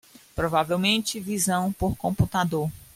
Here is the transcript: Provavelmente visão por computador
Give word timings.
Provavelmente 0.33 1.19
visão 1.19 1.71
por 1.71 1.95
computador 1.95 2.71